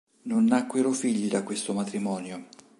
Non 0.23 0.45
nacquero 0.45 0.93
figli 0.93 1.29
da 1.29 1.43
questo 1.43 1.73
matrimonio. 1.73 2.47